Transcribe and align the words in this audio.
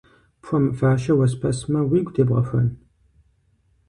Пхуэмыфащэ 0.41 1.13
уэспэсмэ, 1.19 1.79
уигу 1.89 2.13
тебгъэхуэн? 2.15 2.67